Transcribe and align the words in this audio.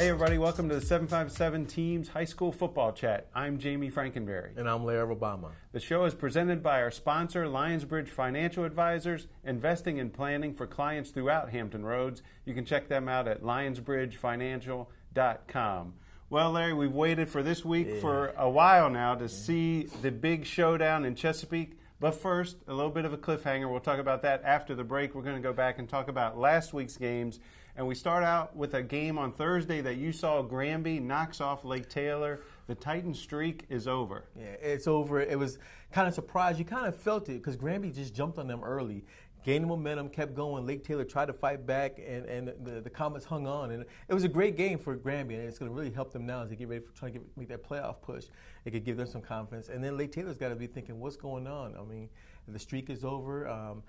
Hey, 0.00 0.08
everybody, 0.08 0.38
welcome 0.38 0.68
to 0.68 0.76
the 0.76 0.80
757 0.80 1.66
Teams 1.66 2.08
High 2.08 2.24
School 2.24 2.52
Football 2.52 2.92
Chat. 2.92 3.26
I'm 3.34 3.58
Jamie 3.58 3.90
Frankenberry. 3.90 4.56
And 4.56 4.68
I'm 4.68 4.84
Larry 4.84 5.12
Rubama. 5.14 5.50
The 5.72 5.80
show 5.80 6.04
is 6.04 6.14
presented 6.14 6.62
by 6.62 6.80
our 6.80 6.92
sponsor, 6.92 7.46
Lionsbridge 7.46 8.08
Financial 8.08 8.64
Advisors, 8.64 9.26
investing 9.44 9.98
and 9.98 10.12
planning 10.12 10.54
for 10.54 10.68
clients 10.68 11.10
throughout 11.10 11.50
Hampton 11.50 11.84
Roads. 11.84 12.22
You 12.44 12.54
can 12.54 12.64
check 12.64 12.86
them 12.88 13.08
out 13.08 13.26
at 13.26 13.42
lionsbridgefinancial.com. 13.42 15.94
Well, 16.30 16.52
Larry, 16.52 16.74
we've 16.74 16.92
waited 16.92 17.28
for 17.28 17.42
this 17.42 17.64
week 17.64 17.88
yeah. 17.90 18.00
for 18.00 18.28
a 18.36 18.48
while 18.48 18.88
now 18.88 19.16
to 19.16 19.28
see 19.28 19.88
the 20.00 20.12
big 20.12 20.46
showdown 20.46 21.04
in 21.04 21.16
Chesapeake. 21.16 21.79
But 22.00 22.12
first, 22.12 22.56
a 22.66 22.72
little 22.72 22.90
bit 22.90 23.04
of 23.04 23.12
a 23.12 23.18
cliffhanger. 23.18 23.70
We'll 23.70 23.80
talk 23.80 23.98
about 23.98 24.22
that 24.22 24.42
after 24.42 24.74
the 24.74 24.84
break. 24.84 25.14
We're 25.14 25.22
going 25.22 25.36
to 25.36 25.42
go 25.42 25.52
back 25.52 25.78
and 25.78 25.88
talk 25.88 26.08
about 26.08 26.38
last 26.38 26.72
week's 26.72 26.96
games 26.96 27.40
and 27.76 27.86
we 27.86 27.94
start 27.94 28.24
out 28.24 28.54
with 28.56 28.74
a 28.74 28.82
game 28.82 29.18
on 29.18 29.32
Thursday 29.32 29.80
that 29.80 29.96
you 29.96 30.12
saw 30.12 30.42
Granby 30.42 31.00
knocks 31.00 31.40
off 31.40 31.64
Lake 31.64 31.88
Taylor. 31.88 32.40
The 32.66 32.74
Titan 32.74 33.14
streak 33.14 33.64
is 33.68 33.86
over. 33.88 34.24
Yeah, 34.36 34.54
it's 34.60 34.86
over. 34.86 35.20
It 35.20 35.38
was 35.38 35.58
kind 35.92 36.06
of 36.06 36.14
surprised. 36.14 36.58
You 36.58 36.64
kind 36.64 36.86
of 36.86 36.96
felt 36.96 37.28
it 37.28 37.38
because 37.38 37.56
Granby 37.56 37.90
just 37.90 38.14
jumped 38.14 38.38
on 38.38 38.46
them 38.46 38.62
early 38.62 39.04
gained 39.44 39.66
momentum, 39.66 40.08
kept 40.08 40.34
going. 40.34 40.66
Lake 40.66 40.84
Taylor 40.84 41.04
tried 41.04 41.26
to 41.26 41.32
fight 41.32 41.66
back, 41.66 41.98
and, 41.98 42.26
and 42.26 42.52
the, 42.64 42.80
the 42.80 42.90
Comets 42.90 43.24
hung 43.24 43.46
on. 43.46 43.70
And 43.70 43.84
it 44.08 44.14
was 44.14 44.24
a 44.24 44.28
great 44.28 44.56
game 44.56 44.78
for 44.78 44.94
Granby, 44.96 45.34
and 45.34 45.44
it's 45.44 45.58
going 45.58 45.70
to 45.70 45.74
really 45.76 45.90
help 45.90 46.12
them 46.12 46.26
now 46.26 46.42
as 46.42 46.50
they 46.50 46.56
get 46.56 46.68
ready 46.68 46.84
for 46.84 46.92
trying 46.92 47.12
to 47.12 47.18
get, 47.18 47.28
make 47.36 47.48
that 47.48 47.66
playoff 47.66 48.02
push. 48.02 48.26
It 48.64 48.72
could 48.72 48.84
give 48.84 48.96
them 48.96 49.06
some 49.06 49.22
confidence. 49.22 49.68
And 49.68 49.82
then 49.82 49.96
Lake 49.96 50.12
Taylor's 50.12 50.38
got 50.38 50.50
to 50.50 50.56
be 50.56 50.66
thinking, 50.66 51.00
what's 51.00 51.16
going 51.16 51.46
on? 51.46 51.74
I 51.76 51.82
mean, 51.82 52.08
the 52.48 52.58
streak 52.58 52.90
is 52.90 53.04
over. 53.04 53.48
Um, 53.48 53.82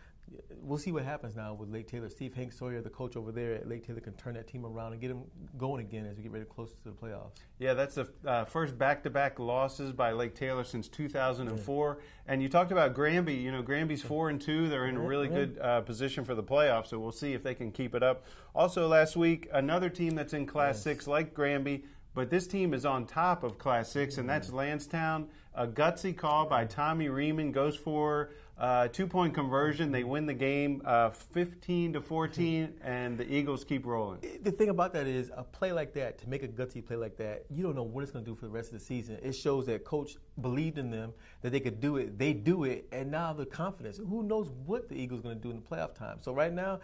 we'll 0.61 0.77
see 0.77 0.91
what 0.91 1.03
happens 1.03 1.35
now 1.35 1.53
with 1.53 1.69
Lake 1.69 1.87
Taylor. 1.87 2.09
Steve 2.09 2.33
Hank 2.33 2.53
Sawyer, 2.53 2.81
the 2.81 2.89
coach 2.89 3.15
over 3.15 3.31
there 3.31 3.53
at 3.53 3.67
Lake 3.67 3.85
Taylor, 3.85 3.99
can 3.99 4.13
turn 4.13 4.35
that 4.35 4.47
team 4.47 4.65
around 4.65 4.93
and 4.93 5.01
get 5.01 5.09
them 5.09 5.23
going 5.57 5.85
again 5.85 6.05
as 6.05 6.17
we 6.17 6.23
get 6.23 6.31
ready 6.31 6.45
close 6.45 6.71
to 6.71 6.77
the 6.85 6.91
playoffs. 6.91 7.31
Yeah, 7.59 7.73
that's 7.73 7.95
the 7.95 8.07
uh, 8.25 8.45
first 8.45 8.77
back-to-back 8.77 9.39
losses 9.39 9.91
by 9.91 10.11
Lake 10.11 10.35
Taylor 10.35 10.63
since 10.63 10.87
2004. 10.87 11.97
Yeah. 11.97 12.03
And 12.27 12.41
you 12.41 12.49
talked 12.49 12.71
about 12.71 12.93
Granby. 12.93 13.33
You 13.33 13.51
know, 13.51 13.61
Granby's 13.61 14.01
four 14.01 14.29
and 14.29 14.39
two. 14.39 14.69
They're 14.69 14.87
in 14.87 14.97
a 14.97 15.01
really 15.01 15.27
good 15.27 15.59
uh, 15.59 15.81
position 15.81 16.23
for 16.23 16.35
the 16.35 16.43
playoffs. 16.43 16.87
So 16.87 16.99
we'll 16.99 17.11
see 17.11 17.33
if 17.33 17.43
they 17.43 17.55
can 17.55 17.71
keep 17.71 17.95
it 17.95 18.03
up. 18.03 18.25
Also, 18.55 18.87
last 18.87 19.15
week, 19.15 19.47
another 19.53 19.89
team 19.89 20.15
that's 20.15 20.33
in 20.33 20.45
Class 20.45 20.75
yes. 20.75 20.83
Six, 20.83 21.07
like 21.07 21.33
Granby. 21.33 21.85
But 22.13 22.29
this 22.29 22.45
team 22.45 22.73
is 22.73 22.85
on 22.85 23.05
top 23.05 23.43
of 23.43 23.57
Class 23.57 23.89
6, 23.91 24.17
and 24.17 24.29
that's 24.29 24.49
Landstown. 24.49 25.27
A 25.53 25.67
gutsy 25.67 26.15
call 26.15 26.45
by 26.45 26.63
Tommy 26.63 27.07
Reamon 27.07 27.51
goes 27.51 27.75
for 27.75 28.31
uh, 28.57 28.87
two 28.87 29.05
point 29.05 29.33
conversion. 29.33 29.91
They 29.91 30.05
win 30.05 30.25
the 30.25 30.33
game 30.33 30.81
uh, 30.85 31.09
15 31.09 31.93
to 31.93 32.01
14, 32.01 32.75
and 32.81 33.17
the 33.17 33.29
Eagles 33.29 33.65
keep 33.65 33.85
rolling. 33.85 34.21
The 34.43 34.51
thing 34.51 34.69
about 34.69 34.93
that 34.93 35.07
is 35.07 35.29
a 35.35 35.43
play 35.43 35.73
like 35.73 35.93
that, 35.95 36.19
to 36.19 36.29
make 36.29 36.43
a 36.43 36.47
gutsy 36.47 36.85
play 36.85 36.95
like 36.95 37.17
that, 37.17 37.43
you 37.49 37.63
don't 37.63 37.75
know 37.75 37.83
what 37.83 38.01
it's 38.01 38.13
going 38.13 38.23
to 38.23 38.31
do 38.31 38.35
for 38.35 38.45
the 38.45 38.51
rest 38.51 38.71
of 38.71 38.79
the 38.79 38.85
season. 38.85 39.17
It 39.21 39.33
shows 39.33 39.65
that 39.65 39.83
coach 39.83 40.15
believed 40.39 40.77
in 40.77 40.89
them, 40.89 41.11
that 41.41 41.51
they 41.51 41.59
could 41.59 41.81
do 41.81 41.97
it. 41.97 42.17
They 42.17 42.31
do 42.31 42.63
it, 42.63 42.87
and 42.93 43.11
now 43.11 43.33
the 43.33 43.45
confidence. 43.45 43.97
Who 43.97 44.23
knows 44.23 44.49
what 44.65 44.87
the 44.87 44.95
Eagles 44.95 45.19
are 45.19 45.23
going 45.23 45.37
to 45.37 45.43
do 45.43 45.49
in 45.49 45.57
the 45.57 45.61
playoff 45.63 45.95
time? 45.95 46.19
So 46.21 46.31
right 46.31 46.53
now, 46.53 46.79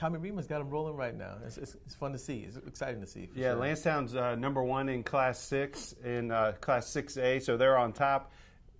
Tommy 0.00 0.18
Reamon's 0.18 0.46
got 0.46 0.60
them 0.60 0.70
rolling 0.70 0.96
right 0.96 1.14
now. 1.14 1.34
It's, 1.46 1.58
it's, 1.58 1.76
it's, 1.84 1.94
fun 1.94 2.12
to 2.12 2.18
see. 2.18 2.46
It's 2.48 2.56
exciting 2.56 3.02
to 3.02 3.06
see. 3.06 3.28
yeah, 3.34 3.50
sure. 3.50 3.56
Landstown's 3.56 4.16
uh, 4.16 4.34
number 4.34 4.64
one 4.64 4.88
in 4.88 5.02
Class 5.02 5.38
6, 5.40 5.94
in 6.02 6.30
uh, 6.30 6.54
Class 6.58 6.86
6A, 6.86 7.42
so 7.42 7.58
they're 7.58 7.76
on 7.76 7.92
top 7.92 8.32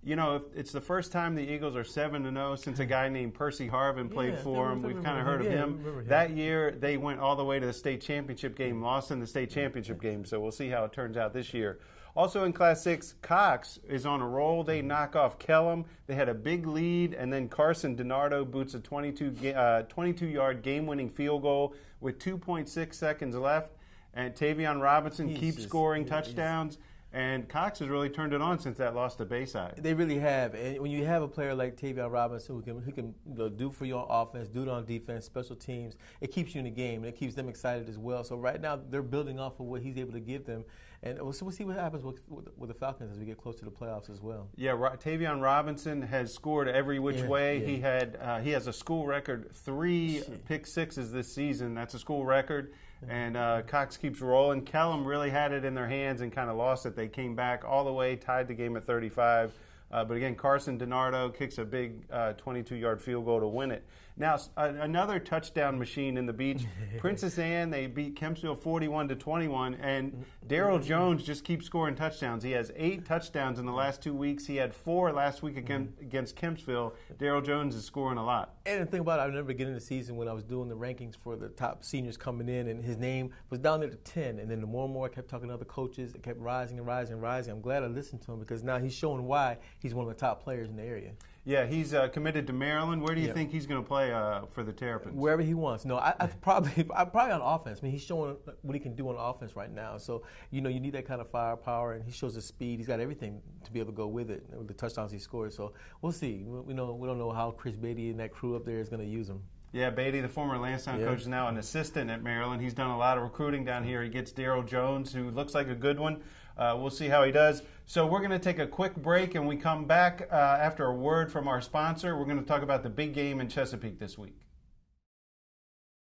you 0.03 0.15
know, 0.15 0.41
it's 0.55 0.71
the 0.71 0.81
first 0.81 1.11
time 1.11 1.35
the 1.35 1.43
Eagles 1.43 1.75
are 1.75 1.83
seven 1.83 2.23
to 2.23 2.31
zero 2.31 2.55
since 2.55 2.79
a 2.79 2.85
guy 2.85 3.07
named 3.07 3.35
Percy 3.35 3.69
Harvin 3.69 4.09
played 4.09 4.33
yeah, 4.33 4.41
for 4.41 4.69
them. 4.69 4.81
We've 4.81 5.03
kind 5.03 5.19
of 5.19 5.25
heard 5.25 5.41
of 5.41 5.47
him. 5.47 5.83
him. 5.83 6.05
That 6.07 6.31
year, 6.31 6.71
they 6.71 6.97
went 6.97 7.19
all 7.19 7.35
the 7.35 7.45
way 7.45 7.59
to 7.59 7.65
the 7.67 7.73
state 7.73 8.01
championship 8.01 8.57
game, 8.57 8.81
lost 8.81 9.11
in 9.11 9.19
the 9.19 9.27
state 9.27 9.51
championship 9.51 10.01
game. 10.01 10.25
So 10.25 10.39
we'll 10.39 10.51
see 10.51 10.69
how 10.69 10.85
it 10.85 10.91
turns 10.91 11.17
out 11.17 11.33
this 11.33 11.53
year. 11.53 11.79
Also 12.15 12.43
in 12.43 12.53
Class 12.53 12.81
Six, 12.81 13.15
Cox 13.21 13.79
is 13.87 14.05
on 14.05 14.21
a 14.21 14.27
roll. 14.27 14.63
They 14.63 14.81
knock 14.81 15.15
off 15.15 15.39
Kellam. 15.39 15.85
They 16.07 16.15
had 16.15 16.29
a 16.29 16.33
big 16.33 16.67
lead, 16.67 17.13
and 17.13 17.31
then 17.31 17.47
Carson 17.47 17.95
DiNardo 17.95 18.49
boots 18.49 18.73
a 18.73 18.79
22 18.79 19.53
uh, 19.53 19.83
22 19.83 20.27
yard 20.27 20.61
game 20.61 20.85
winning 20.85 21.09
field 21.09 21.43
goal 21.43 21.73
with 22.01 22.19
2.6 22.19 22.93
seconds 22.93 23.35
left. 23.35 23.71
And 24.13 24.35
Tavion 24.35 24.81
Robinson 24.81 25.29
he's 25.29 25.39
keeps 25.39 25.55
just, 25.57 25.69
scoring 25.69 26.05
touchdowns. 26.05 26.77
And 27.13 27.49
Cox 27.49 27.79
has 27.79 27.89
really 27.89 28.09
turned 28.09 28.33
it 28.33 28.41
on 28.41 28.59
since 28.59 28.77
that 28.77 28.95
loss 28.95 29.15
to 29.17 29.25
Bayside. 29.25 29.75
They 29.77 29.93
really 29.93 30.19
have. 30.19 30.53
And 30.53 30.79
when 30.79 30.91
you 30.91 31.05
have 31.05 31.21
a 31.21 31.27
player 31.27 31.53
like 31.53 31.75
Tavion 31.75 32.09
Robinson 32.09 32.55
who 32.55 32.61
can, 32.61 32.81
who 32.81 32.91
can 32.91 33.13
you 33.27 33.37
know, 33.37 33.49
do 33.49 33.69
for 33.69 33.85
your 33.85 34.07
offense, 34.09 34.47
do 34.47 34.63
it 34.63 34.69
on 34.69 34.85
defense, 34.85 35.25
special 35.25 35.57
teams, 35.57 35.95
it 36.21 36.31
keeps 36.31 36.55
you 36.55 36.59
in 36.59 36.65
the 36.65 36.71
game 36.71 37.03
and 37.03 37.07
it 37.07 37.17
keeps 37.17 37.35
them 37.35 37.49
excited 37.49 37.89
as 37.89 37.97
well. 37.97 38.23
So 38.23 38.37
right 38.37 38.61
now 38.61 38.79
they're 38.89 39.01
building 39.01 39.39
off 39.39 39.59
of 39.59 39.65
what 39.65 39.81
he's 39.81 39.97
able 39.97 40.13
to 40.13 40.21
give 40.21 40.45
them. 40.45 40.63
And 41.03 41.17
we'll, 41.17 41.35
we'll 41.41 41.51
see 41.51 41.65
what 41.65 41.75
happens 41.75 42.03
with, 42.03 42.19
with, 42.29 42.47
with, 42.57 42.69
the 42.69 42.75
Falcons 42.75 43.11
as 43.11 43.17
we 43.17 43.25
get 43.25 43.37
close 43.37 43.55
to 43.55 43.65
the 43.65 43.71
playoffs 43.71 44.09
as 44.09 44.21
well. 44.21 44.47
Yeah, 44.55 44.73
Tavion 44.73 45.41
Robinson 45.41 46.01
has 46.03 46.31
scored 46.31 46.67
every 46.67 46.99
which 46.99 47.17
yeah, 47.17 47.27
way. 47.27 47.59
Yeah. 47.59 47.65
He 47.65 47.79
had 47.79 48.17
uh, 48.21 48.39
he 48.39 48.51
has 48.51 48.67
a 48.67 48.73
school 48.73 49.07
record 49.07 49.49
three 49.51 50.21
pick 50.47 50.67
sixes 50.67 51.11
this 51.11 51.33
season. 51.33 51.73
That's 51.73 51.95
a 51.95 51.99
school 51.99 52.23
record 52.23 52.73
and 53.09 53.35
uh, 53.35 53.61
Cox 53.67 53.97
keeps 53.97 54.21
rolling. 54.21 54.63
Kellam 54.63 55.05
really 55.05 55.29
had 55.29 55.51
it 55.51 55.65
in 55.65 55.73
their 55.73 55.87
hands 55.87 56.21
and 56.21 56.31
kind 56.31 56.49
of 56.49 56.57
lost 56.57 56.85
it. 56.85 56.95
They 56.95 57.07
came 57.07 57.35
back 57.35 57.63
all 57.65 57.83
the 57.83 57.93
way, 57.93 58.15
tied 58.15 58.47
the 58.47 58.53
game 58.53 58.75
at 58.77 58.83
35. 58.83 59.53
Uh, 59.91 60.05
but 60.05 60.15
again, 60.15 60.35
Carson 60.35 60.79
DiNardo 60.79 61.35
kicks 61.35 61.57
a 61.57 61.65
big 61.65 62.07
22 62.37 62.75
uh, 62.75 62.77
yard 62.77 63.01
field 63.01 63.25
goal 63.25 63.39
to 63.39 63.47
win 63.47 63.71
it. 63.71 63.85
Now, 64.17 64.37
another 64.55 65.19
touchdown 65.19 65.79
machine 65.79 66.17
in 66.17 66.25
the 66.25 66.33
beach. 66.33 66.65
Princess 66.99 67.39
Anne, 67.39 67.69
they 67.69 67.87
beat 67.87 68.15
Kempsville 68.15 68.57
41 68.57 69.07
to 69.07 69.15
21, 69.15 69.75
and 69.75 70.25
Daryl 70.47 70.83
Jones 70.83 71.23
just 71.23 71.43
keeps 71.43 71.65
scoring 71.65 71.95
touchdowns. 71.95 72.43
He 72.43 72.51
has 72.51 72.71
eight 72.75 73.05
touchdowns 73.05 73.57
in 73.57 73.65
the 73.65 73.71
last 73.71 74.01
two 74.01 74.13
weeks. 74.13 74.45
He 74.45 74.57
had 74.57 74.75
four 74.75 75.11
last 75.11 75.41
week 75.41 75.57
against, 75.57 75.99
against 76.01 76.35
Kempsville. 76.35 76.93
Daryl 77.17 77.43
Jones 77.43 77.73
is 77.73 77.85
scoring 77.85 78.17
a 78.17 78.25
lot. 78.25 78.55
And 78.65 78.81
the 78.81 78.85
thing 78.85 78.99
about 78.99 79.19
it, 79.19 79.23
I 79.23 79.25
remember 79.25 79.47
beginning 79.47 79.73
of 79.73 79.79
the 79.79 79.85
season 79.85 80.17
when 80.17 80.27
I 80.27 80.33
was 80.33 80.43
doing 80.43 80.69
the 80.69 80.75
rankings 80.75 81.15
for 81.17 81.35
the 81.35 81.49
top 81.49 81.83
seniors 81.83 82.17
coming 82.17 82.49
in, 82.49 82.67
and 82.67 82.83
his 82.83 82.97
name 82.97 83.31
was 83.49 83.59
down 83.59 83.79
there 83.79 83.89
to 83.89 83.95
10. 83.95 84.39
And 84.39 84.51
then 84.51 84.61
the 84.61 84.67
more 84.67 84.85
and 84.85 84.93
more 84.93 85.07
I 85.07 85.09
kept 85.09 85.29
talking 85.29 85.47
to 85.47 85.53
other 85.53 85.65
coaches, 85.65 86.13
it 86.13 86.21
kept 86.21 86.39
rising 86.39 86.77
and 86.77 86.85
rising 86.85 87.13
and 87.13 87.21
rising. 87.21 87.53
I'm 87.53 87.61
glad 87.61 87.83
I 87.83 87.87
listened 87.87 88.21
to 88.23 88.33
him 88.33 88.39
because 88.39 88.61
now 88.61 88.77
he's 88.77 88.93
showing 88.93 89.23
why 89.23 89.57
he's 89.81 89.93
one 89.93 90.07
of 90.07 90.13
the 90.13 90.19
top 90.19 90.43
players 90.43 90.69
in 90.69 90.75
the 90.75 90.83
area. 90.83 91.11
Yeah, 91.43 91.65
he's 91.65 91.93
uh, 91.95 92.07
committed 92.09 92.45
to 92.47 92.53
Maryland. 92.53 93.01
Where 93.01 93.15
do 93.15 93.21
you 93.21 93.27
yeah. 93.27 93.33
think 93.33 93.51
he's 93.51 93.65
going 93.65 93.81
to 93.81 93.87
play 93.87 94.13
uh, 94.13 94.45
for 94.51 94.63
the 94.63 94.71
Terrapins? 94.71 95.15
Wherever 95.15 95.41
he 95.41 95.55
wants. 95.55 95.85
No, 95.85 95.97
I, 95.97 96.13
I 96.19 96.27
probably 96.27 96.85
I 96.95 97.03
probably 97.05 97.33
on 97.33 97.41
offense. 97.41 97.79
I 97.81 97.83
mean, 97.83 97.91
he's 97.91 98.03
showing 98.03 98.35
what 98.61 98.73
he 98.75 98.79
can 98.79 98.95
do 98.95 99.09
on 99.09 99.15
offense 99.17 99.55
right 99.55 99.71
now. 99.71 99.97
So 99.97 100.23
you 100.51 100.61
know, 100.61 100.69
you 100.69 100.79
need 100.79 100.93
that 100.93 101.07
kind 101.07 101.19
of 101.19 101.29
firepower, 101.31 101.93
and 101.93 102.05
he 102.05 102.11
shows 102.11 102.35
the 102.35 102.41
speed. 102.41 102.77
He's 102.77 102.87
got 102.87 102.99
everything 102.99 103.41
to 103.63 103.71
be 103.71 103.79
able 103.79 103.91
to 103.91 103.97
go 103.97 104.07
with 104.07 104.29
it 104.29 104.45
with 104.55 104.67
the 104.67 104.73
touchdowns 104.75 105.11
he 105.11 105.17
scores. 105.17 105.55
So 105.55 105.73
we'll 106.03 106.11
see. 106.11 106.43
We 106.45 106.75
know 106.75 106.93
we 106.93 107.07
don't 107.07 107.17
know 107.17 107.31
how 107.31 107.51
Chris 107.51 107.75
Beatty 107.75 108.11
and 108.11 108.19
that 108.19 108.31
crew 108.31 108.55
up 108.55 108.63
there 108.63 108.79
is 108.79 108.89
going 108.89 109.01
to 109.01 109.09
use 109.09 109.27
him. 109.27 109.41
Yeah, 109.73 109.89
Beatty, 109.89 110.19
the 110.19 110.27
former 110.27 110.57
Landstown 110.57 110.99
yeah. 110.99 111.05
coach, 111.05 111.21
is 111.21 111.27
now 111.27 111.47
an 111.47 111.57
assistant 111.57 112.09
at 112.09 112.21
Maryland. 112.21 112.61
He's 112.61 112.73
done 112.73 112.89
a 112.89 112.97
lot 112.97 113.17
of 113.17 113.23
recruiting 113.23 113.63
down 113.63 113.85
here. 113.85 114.03
He 114.03 114.09
gets 114.09 114.33
Daryl 114.33 114.67
Jones, 114.67 115.13
who 115.13 115.31
looks 115.31 115.55
like 115.55 115.69
a 115.69 115.75
good 115.75 115.97
one. 115.97 116.21
Uh, 116.57 116.77
we'll 116.79 116.89
see 116.89 117.07
how 117.07 117.23
he 117.23 117.31
does. 117.31 117.63
So 117.85 118.05
we're 118.05 118.19
going 118.19 118.31
to 118.31 118.39
take 118.39 118.59
a 118.59 118.67
quick 118.67 118.95
break, 118.95 119.35
and 119.35 119.47
we 119.47 119.57
come 119.57 119.85
back 119.85 120.27
uh, 120.31 120.35
after 120.35 120.85
a 120.85 120.93
word 120.93 121.31
from 121.31 121.47
our 121.47 121.61
sponsor. 121.61 122.17
We're 122.17 122.25
going 122.25 122.39
to 122.39 122.45
talk 122.45 122.61
about 122.61 122.83
the 122.83 122.89
big 122.89 123.13
game 123.13 123.41
in 123.41 123.49
Chesapeake 123.49 123.99
this 123.99 124.17
week. 124.17 124.39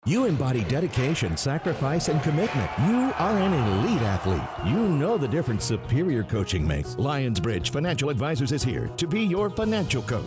You 0.06 0.24
embody 0.24 0.64
dedication, 0.64 1.36
sacrifice, 1.36 2.08
and 2.08 2.22
commitment. 2.22 2.70
You 2.86 3.12
are 3.18 3.36
an 3.36 3.52
elite 3.52 4.00
athlete. 4.00 4.72
You 4.72 4.88
know 4.88 5.18
the 5.18 5.28
difference 5.28 5.64
superior 5.64 6.22
coaching 6.22 6.66
makes. 6.66 6.94
Lionsbridge 6.94 7.68
Financial 7.68 8.08
Advisors 8.08 8.52
is 8.52 8.62
here 8.62 8.88
to 8.96 9.06
be 9.06 9.20
your 9.20 9.50
financial 9.50 10.02
coach. 10.02 10.24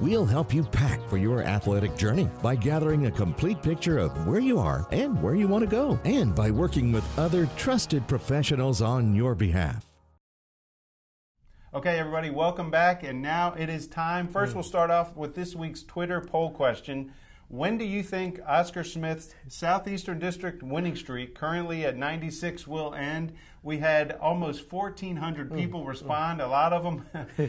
We'll 0.00 0.26
help 0.26 0.52
you 0.52 0.64
pack 0.64 1.00
for 1.08 1.16
your 1.16 1.42
athletic 1.42 1.96
journey 1.96 2.28
by 2.42 2.56
gathering 2.56 3.06
a 3.06 3.10
complete 3.10 3.62
picture 3.62 3.98
of 3.98 4.26
where 4.26 4.40
you 4.40 4.58
are 4.58 4.86
and 4.90 5.22
where 5.22 5.34
you 5.34 5.46
want 5.48 5.64
to 5.64 5.70
go, 5.70 5.98
and 6.04 6.34
by 6.34 6.50
working 6.50 6.92
with 6.92 7.18
other 7.18 7.46
trusted 7.56 8.06
professionals 8.08 8.82
on 8.82 9.14
your 9.14 9.34
behalf. 9.34 9.86
Okay, 11.72 11.98
everybody, 11.98 12.30
welcome 12.30 12.70
back. 12.70 13.02
And 13.02 13.20
now 13.20 13.52
it 13.54 13.68
is 13.68 13.88
time. 13.88 14.28
First, 14.28 14.54
we'll 14.54 14.62
start 14.62 14.90
off 14.90 15.16
with 15.16 15.34
this 15.34 15.56
week's 15.56 15.82
Twitter 15.82 16.20
poll 16.20 16.50
question. 16.50 17.12
When 17.48 17.78
do 17.78 17.84
you 17.84 18.02
think 18.02 18.40
Oscar 18.46 18.82
Smith's 18.82 19.34
Southeastern 19.48 20.18
District 20.18 20.62
winning 20.62 20.96
streak, 20.96 21.34
currently 21.34 21.84
at 21.84 21.96
96, 21.96 22.66
will 22.66 22.94
end? 22.94 23.32
We 23.62 23.78
had 23.78 24.12
almost 24.20 24.70
1,400 24.72 25.48
hmm. 25.48 25.54
people 25.54 25.84
respond. 25.84 26.40
A 26.40 26.48
lot 26.48 26.72
of 26.72 26.82
them 26.82 27.06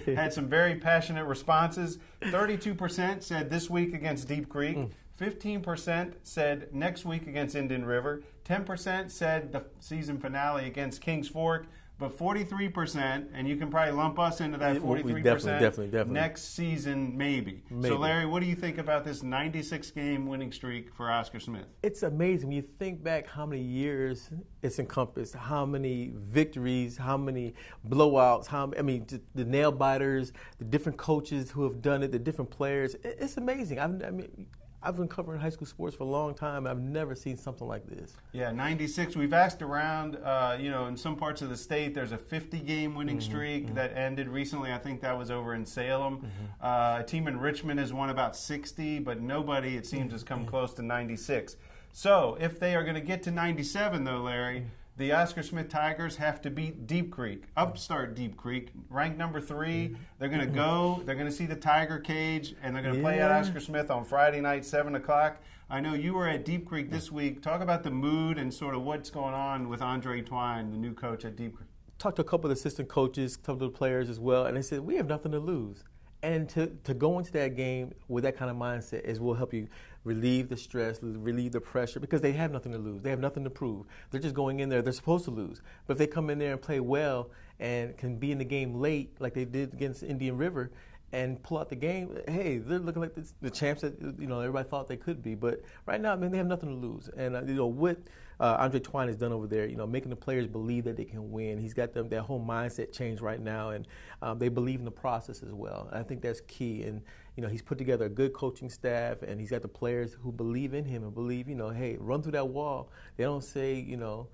had 0.16 0.34
some 0.34 0.48
very 0.48 0.76
passionate 0.76 1.26
responses. 1.26 1.98
32% 2.22 3.24
said 3.24 3.50
this 3.50 3.70
week 3.70 3.94
against 3.94 4.28
Deep 4.28 4.50
Creek. 4.50 4.78
15% 5.20 6.06
hmm. 6.06 6.12
said 6.24 6.74
next 6.74 7.06
week 7.06 7.28
against 7.28 7.56
Indian 7.56 7.86
River. 7.86 8.24
10% 8.46 9.10
said 9.10 9.52
the 9.52 9.64
season 9.80 10.20
finale 10.20 10.68
against 10.68 11.02
Kings 11.02 11.28
Fork. 11.28 11.68
But 11.98 12.18
43%, 12.18 13.28
and 13.34 13.48
you 13.48 13.56
can 13.56 13.70
probably 13.70 13.94
lump 13.94 14.20
us 14.20 14.42
into 14.42 14.58
that 14.58 14.78
43%. 14.78 15.04
We 15.04 15.22
definitely, 15.22 15.52
definitely, 15.52 15.86
definitely. 15.88 16.14
Next 16.14 16.54
season, 16.54 17.18
maybe. 17.18 17.64
maybe. 17.70 17.88
So, 17.88 17.98
Larry, 18.00 18.26
what 18.26 18.42
do 18.42 18.48
you 18.48 18.56
think 18.56 18.80
about 18.80 19.06
this 19.06 19.24
96 19.24 19.92
game 19.92 20.28
winning 20.28 20.52
streak 20.52 20.94
for 20.94 21.10
Oscar 21.10 21.40
Smith? 21.40 21.66
It's 21.84 22.04
amazing. 22.04 22.50
When 22.50 22.58
you 22.58 22.66
think 22.80 23.02
back 23.02 23.28
how 23.28 23.46
many 23.46 23.62
years 23.62 24.30
it's 24.62 24.80
encompassed, 24.80 25.36
how 25.36 25.66
many 25.66 26.12
victories, 26.16 26.98
how 26.98 27.16
many 27.16 27.54
blowouts, 27.88 28.46
how 28.46 28.74
I 28.78 28.82
mean, 28.82 29.08
the 29.34 29.46
nail 29.46 29.72
biters, 29.72 30.34
the 30.58 30.66
different 30.66 30.98
coaches 30.98 31.50
who 31.50 31.64
have 31.64 31.82
done 31.82 32.04
it, 32.04 32.12
the 32.12 32.20
different 32.20 32.52
players. 32.52 32.96
It's 33.04 33.38
amazing. 33.38 33.80
I 33.80 33.88
mean, 33.88 34.48
I've 34.86 34.96
been 34.96 35.08
covering 35.08 35.42
high 35.42 35.50
school 35.50 35.66
sports 35.66 35.96
for 35.96 36.04
a 36.04 36.08
long 36.08 36.36
time. 36.36 36.68
I've 36.68 36.80
never 36.80 37.16
seen 37.16 37.38
something 37.38 37.68
like 37.68 37.88
this. 37.88 38.14
Yeah, 38.34 38.52
96. 38.52 39.16
We've 39.16 39.34
asked 39.34 39.64
around, 39.64 40.18
uh, 40.18 40.58
you 40.60 40.70
know, 40.70 40.86
in 40.86 40.96
some 40.96 41.16
parts 41.16 41.42
of 41.42 41.50
the 41.50 41.58
state, 41.58 41.96
there's 41.96 42.12
a 42.12 42.18
50 42.18 42.60
game 42.60 42.94
winning 42.94 43.18
mm-hmm, 43.18 43.32
streak 43.32 43.66
mm-hmm. 43.66 43.76
that 43.76 43.98
ended 43.98 44.30
recently. 44.30 44.72
I 44.72 44.78
think 44.78 45.02
that 45.02 45.18
was 45.18 45.32
over 45.32 45.56
in 45.56 45.66
Salem. 45.66 46.18
Mm-hmm. 46.18 46.28
Uh, 46.62 47.00
a 47.00 47.04
team 47.04 47.28
in 47.28 47.40
Richmond 47.40 47.80
has 47.80 47.92
won 47.92 48.12
about 48.12 48.36
60, 48.36 49.00
but 49.00 49.22
nobody, 49.22 49.76
it 49.76 49.88
seems, 49.88 50.12
has 50.12 50.24
come 50.24 50.42
mm-hmm. 50.42 50.50
close 50.50 50.74
to 50.76 50.84
96. 50.84 51.58
So 51.92 52.38
if 52.40 52.60
they 52.60 52.76
are 52.76 52.84
going 52.84 52.96
to 52.96 53.02
get 53.02 53.24
to 53.24 53.32
97, 53.32 54.04
though, 54.04 54.22
Larry, 54.22 54.60
mm-hmm 54.60 54.70
the 54.98 55.12
Oscar 55.12 55.44
Smith 55.44 55.68
Tigers 55.68 56.16
have 56.16 56.42
to 56.42 56.50
beat 56.50 56.88
Deep 56.88 57.12
Creek, 57.12 57.44
upstart 57.58 58.16
Deep 58.16 58.38
Creek, 58.38 58.70
ranked 58.90 59.18
number 59.18 59.42
three. 59.42 59.96
They're 60.20 60.30
going 60.30 60.40
to 60.40 60.48
go, 60.48 61.02
they're 61.06 61.16
going 61.16 61.28
to 61.28 61.34
see 61.34 61.46
the 61.46 61.56
Tiger 61.56 62.00
Cage, 62.00 62.56
and 62.64 62.74
they're 62.74 62.82
going 62.82 62.96
to 62.96 63.02
yeah. 63.02 63.06
play 63.06 63.20
at 63.20 63.30
Oscar 63.30 63.60
Smith 63.60 63.92
on 63.92 64.06
Friday 64.06 64.40
night, 64.40 64.64
7 64.64 64.96
o'clock. 64.96 65.42
I 65.70 65.82
know 65.82 65.96
you 65.96 66.14
were 66.14 66.30
at 66.30 66.46
Deep 66.46 66.66
Creek 66.66 66.90
this 66.90 67.12
week. 67.12 67.42
Talk 67.42 67.60
about 67.60 67.84
the 67.84 67.92
mood 67.92 68.38
and 68.38 68.54
sort 68.54 68.74
of 68.74 68.84
what's 68.84 69.10
going 69.10 69.34
on 69.34 69.68
with 69.68 69.82
Andre 69.82 70.22
Twine, 70.22 70.72
the 70.72 70.78
new 70.78 70.94
coach 70.94 71.26
at 71.26 71.36
Deep 71.36 71.58
Creek. 71.58 71.70
Talked 71.98 72.16
to 72.18 72.22
a 72.22 72.26
couple 72.26 72.50
of 72.50 72.56
assistant 72.56 72.88
coaches, 72.88 73.36
a 73.36 73.40
couple 73.40 73.68
of 73.68 73.74
the 73.74 73.78
players 73.78 74.10
as 74.10 74.20
well, 74.20 74.46
and 74.46 74.56
they 74.56 74.62
said, 74.62 74.80
We 74.80 74.96
have 74.96 75.08
nothing 75.08 75.34
to 75.34 75.40
lose. 75.40 75.84
And 76.26 76.50
to, 76.50 76.72
to 76.86 76.96
go 76.96 77.20
into 77.20 77.32
that 77.34 77.56
game 77.56 77.94
with 78.08 78.24
that 78.24 78.36
kind 78.36 78.50
of 78.50 78.58
mindset 78.58 79.02
is 79.02 79.20
will 79.20 79.36
help 79.36 79.54
you 79.54 79.68
relieve 80.06 80.50
the 80.50 80.58
stress, 80.58 80.98
relieve 81.04 81.52
the 81.52 81.62
pressure, 81.62 82.00
because 82.00 82.20
they 82.20 82.32
have 82.32 82.52
nothing 82.52 82.72
to 82.72 82.80
lose. 82.80 83.04
They 83.04 83.12
have 83.12 83.20
nothing 83.20 83.44
to 83.44 83.52
prove. 83.52 83.86
They're 84.10 84.20
just 84.20 84.34
going 84.34 84.60
in 84.60 84.68
there. 84.68 84.82
They're 84.82 84.92
supposed 84.92 85.26
to 85.26 85.32
lose. 85.32 85.62
But 85.86 85.94
if 85.94 85.98
they 86.00 86.08
come 86.08 86.32
in 86.32 86.40
there 86.40 86.54
and 86.54 86.60
play 86.60 86.80
well 86.80 87.30
and 87.60 87.96
can 87.96 88.18
be 88.18 88.32
in 88.32 88.40
the 88.40 88.46
game 88.46 88.82
late, 88.82 89.16
like 89.20 89.36
they 89.36 89.46
did 89.46 89.72
against 89.74 90.02
Indian 90.02 90.36
River, 90.36 90.72
and 91.16 91.42
pull 91.42 91.58
out 91.58 91.70
the 91.70 91.76
game, 91.78 92.18
hey, 92.28 92.58
they're 92.58 92.78
looking 92.78 93.02
like 93.02 93.16
the 93.42 93.50
champs 93.50 93.82
that 93.82 94.00
you 94.20 94.28
know 94.28 94.42
everybody 94.42 94.68
thought 94.68 94.88
they 94.88 94.98
could 94.98 95.24
be. 95.24 95.34
But 95.34 95.62
right 95.86 96.00
now, 96.02 96.12
I 96.12 96.18
mean, 96.18 96.30
they 96.30 96.38
have 96.38 96.46
nothing 96.46 96.70
to 96.70 96.88
lose. 96.88 97.10
And 97.16 97.38
uh, 97.38 97.44
you 97.44 97.54
know 97.54 97.68
what 97.68 97.98
uh, 98.42 98.58
Andre 98.60 98.82
Twine 98.82 99.08
has 99.08 99.16
done 99.16 99.32
over 99.32 99.48
there, 99.48 99.66
you 99.66 99.78
know, 99.78 99.88
making 99.88 100.10
the 100.10 100.18
players 100.18 100.46
believe 100.46 100.84
that 100.84 100.98
they 100.98 101.06
can 101.06 101.32
win. 101.32 101.58
He's 101.58 101.74
got 101.74 101.94
them 101.94 102.10
that 102.10 102.22
whole 102.24 102.44
mindset 102.44 102.92
change 102.92 103.22
right 103.22 103.40
now, 103.40 103.70
and 103.70 103.88
um, 104.22 104.40
they 104.40 104.50
believe 104.50 104.80
in 104.80 104.86
the 104.86 104.92
process 104.92 105.42
as 105.42 105.54
well. 105.54 105.88
And 105.90 105.98
I 105.98 106.04
think 106.04 106.22
that's 106.22 106.42
key. 106.42 106.84
And 106.84 107.02
you 107.38 107.44
know, 107.44 107.50
he's 107.50 107.62
put 107.62 107.78
together 107.78 108.06
a 108.06 108.10
good 108.10 108.34
coaching 108.34 108.70
staff, 108.70 109.22
and 109.22 109.40
he's 109.40 109.52
got 109.52 109.62
the 109.62 109.70
players 109.70 110.18
who 110.22 110.34
believe 110.34 110.74
in 110.74 110.84
him 110.84 111.04
and 111.04 111.14
believe, 111.14 111.48
you 111.48 111.56
know, 111.56 111.70
hey, 111.70 111.96
run 111.98 112.22
through 112.22 112.34
that 112.34 112.50
wall. 112.50 112.92
They 113.16 113.24
don't 113.24 113.44
say, 113.44 113.76
you 113.76 113.96
know 113.96 114.28